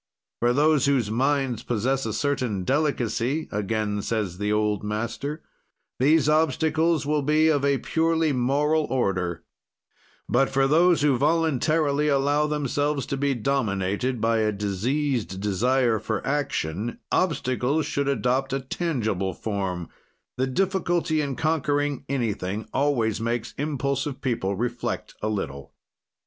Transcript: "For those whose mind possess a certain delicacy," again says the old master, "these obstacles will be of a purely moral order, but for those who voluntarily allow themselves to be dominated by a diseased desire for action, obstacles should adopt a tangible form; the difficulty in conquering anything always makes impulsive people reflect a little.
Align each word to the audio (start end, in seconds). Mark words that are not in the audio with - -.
"For 0.39 0.51
those 0.51 0.87
whose 0.87 1.11
mind 1.11 1.63
possess 1.67 2.07
a 2.07 2.13
certain 2.13 2.63
delicacy," 2.63 3.47
again 3.51 4.01
says 4.01 4.39
the 4.39 4.51
old 4.51 4.83
master, 4.83 5.43
"these 5.99 6.27
obstacles 6.27 7.05
will 7.05 7.21
be 7.21 7.49
of 7.49 7.63
a 7.63 7.77
purely 7.77 8.31
moral 8.33 8.85
order, 8.85 9.43
but 10.27 10.49
for 10.49 10.67
those 10.67 11.03
who 11.03 11.17
voluntarily 11.19 12.07
allow 12.07 12.47
themselves 12.47 13.05
to 13.05 13.15
be 13.15 13.35
dominated 13.35 14.19
by 14.19 14.39
a 14.39 14.51
diseased 14.51 15.39
desire 15.39 15.99
for 15.99 16.25
action, 16.25 16.97
obstacles 17.11 17.85
should 17.85 18.07
adopt 18.07 18.53
a 18.53 18.59
tangible 18.59 19.35
form; 19.35 19.87
the 20.35 20.47
difficulty 20.47 21.21
in 21.21 21.35
conquering 21.35 22.05
anything 22.09 22.67
always 22.73 23.21
makes 23.21 23.53
impulsive 23.55 24.19
people 24.19 24.55
reflect 24.55 25.13
a 25.21 25.29
little. 25.29 25.75